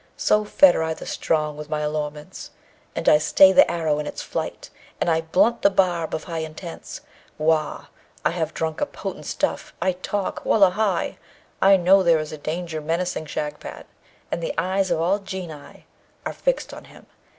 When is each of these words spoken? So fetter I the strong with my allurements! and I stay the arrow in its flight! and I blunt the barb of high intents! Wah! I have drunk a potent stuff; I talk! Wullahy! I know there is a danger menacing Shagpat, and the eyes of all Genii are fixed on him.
So 0.17 0.43
fetter 0.45 0.81
I 0.81 0.95
the 0.95 1.05
strong 1.05 1.57
with 1.57 1.69
my 1.69 1.81
allurements! 1.81 2.49
and 2.95 3.07
I 3.07 3.19
stay 3.19 3.51
the 3.51 3.69
arrow 3.69 3.99
in 3.99 4.07
its 4.07 4.23
flight! 4.23 4.71
and 4.99 5.11
I 5.11 5.21
blunt 5.21 5.61
the 5.61 5.69
barb 5.69 6.15
of 6.15 6.23
high 6.23 6.39
intents! 6.39 7.01
Wah! 7.37 7.85
I 8.25 8.31
have 8.31 8.55
drunk 8.55 8.81
a 8.81 8.87
potent 8.87 9.27
stuff; 9.27 9.75
I 9.79 9.91
talk! 9.91 10.43
Wullahy! 10.43 11.19
I 11.61 11.77
know 11.77 12.01
there 12.01 12.17
is 12.17 12.31
a 12.31 12.39
danger 12.39 12.81
menacing 12.81 13.27
Shagpat, 13.27 13.85
and 14.31 14.41
the 14.41 14.55
eyes 14.57 14.89
of 14.89 14.99
all 14.99 15.19
Genii 15.19 15.85
are 16.25 16.33
fixed 16.33 16.73
on 16.73 16.85
him. 16.85 17.05